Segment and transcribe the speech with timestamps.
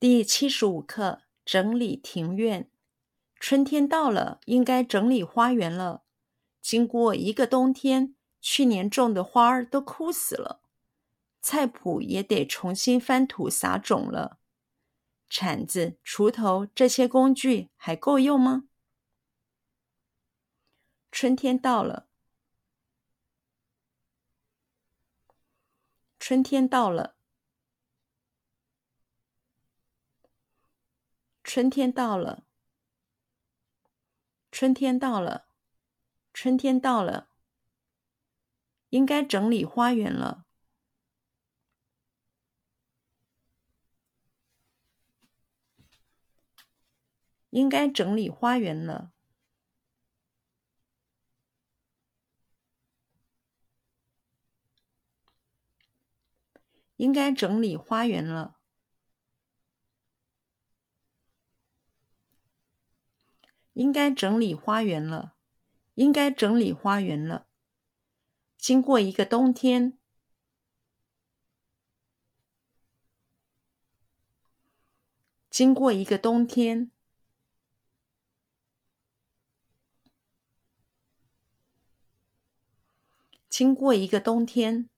[0.00, 2.70] 第七十五课：整理庭院。
[3.38, 6.04] 春天到了，应该整理花园了。
[6.62, 10.62] 经过一个冬天，去年种的花儿都枯死了，
[11.42, 14.38] 菜圃也得重新翻土撒种了。
[15.28, 18.64] 铲子、锄头这些工具还够用吗？
[21.12, 22.08] 春天到了，
[26.18, 27.16] 春天到了。
[31.52, 32.44] 春天到了，
[34.52, 35.48] 春天到了，
[36.32, 37.28] 春天到了，
[38.90, 40.44] 应该整理花园了，
[47.50, 49.10] 应该整理花园了，
[56.94, 58.59] 应该整理花园了。
[63.72, 65.34] 应该整理花园了，
[65.94, 67.46] 应该整理花园了。
[68.58, 69.96] 经过一个冬天，
[75.48, 76.90] 经过一个冬天，
[83.48, 84.88] 经过一个冬天，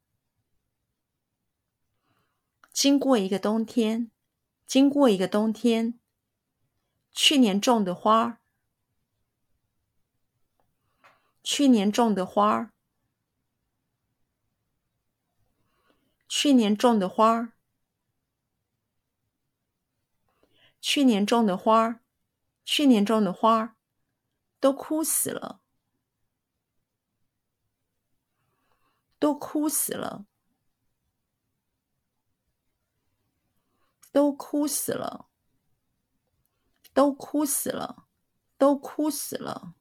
[2.72, 4.10] 经过一个冬天，
[4.66, 5.98] 经过一个冬天，
[7.12, 8.41] 去年种的花儿。
[11.42, 12.72] 去年种的花儿，
[16.28, 17.52] 去年种的花儿，
[20.80, 22.00] 去年种的花儿，
[22.64, 23.76] 去年种的花儿，
[24.60, 25.60] 都枯死了，
[29.18, 30.26] 都枯死了，
[34.12, 35.28] 都枯死了，
[36.94, 38.06] 都枯死了，
[38.56, 39.74] 都枯死了。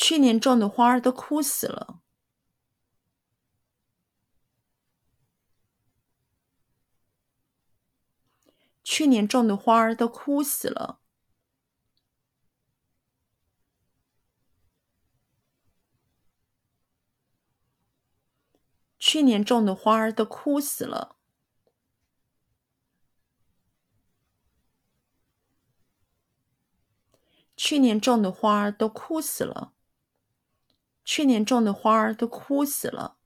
[0.00, 1.98] 去年种的花儿都枯死了。
[8.84, 11.00] 去年种的花儿都枯死了。
[19.00, 21.16] 去年种的花儿都枯死了。
[27.56, 29.72] 去年种的花儿都枯死了。
[31.10, 33.16] 去年种的花儿都枯死了，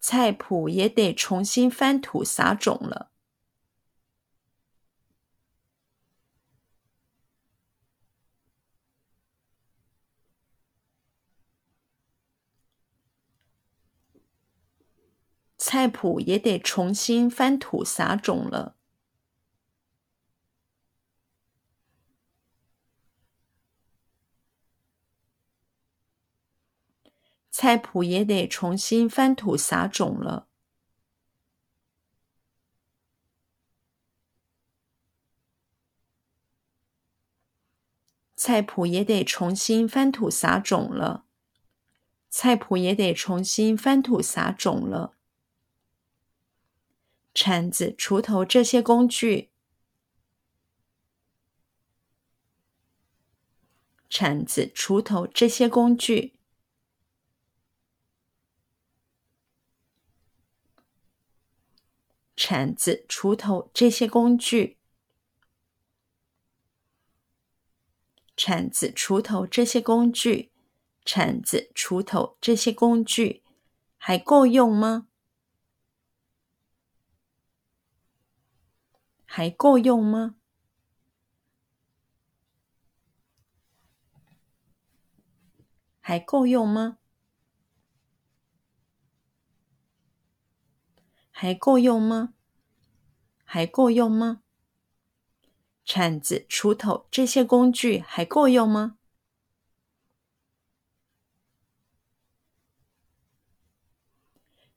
[0.00, 3.10] 菜圃也得重新翻土撒种了。
[15.58, 18.76] 菜圃也得重新翻土撒种了。
[27.54, 30.48] 菜圃也得重新翻土撒种了。
[38.34, 41.26] 菜圃也得重新翻土撒种了。
[42.30, 45.14] 菜圃也得重新翻土撒种了。
[47.34, 49.50] 铲子、锄头这些工具，
[54.08, 56.34] 铲子、锄头这些工具。
[62.44, 64.76] 铲子、锄头这些工具，
[68.36, 70.50] 铲子、锄头这些工具，
[71.04, 73.44] 铲子、锄头这些工具，
[73.96, 75.06] 还够用吗？
[79.24, 80.34] 还够用吗？
[86.00, 86.98] 还够用吗？
[91.30, 92.34] 还够用吗？
[93.54, 94.40] 还够用吗？
[95.84, 98.96] 铲子、锄头这些工具还够用吗？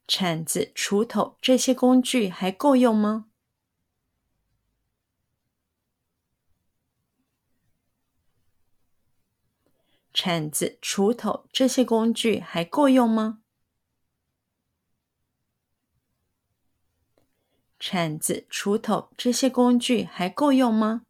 [0.05, 3.27] 铲子、锄头这些工具还够用吗？
[10.13, 13.44] 铲子、锄头这些工具还够用吗？
[17.79, 21.03] 铲子、锄头这些工具还够用吗？